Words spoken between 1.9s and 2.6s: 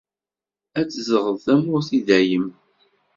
i dayem.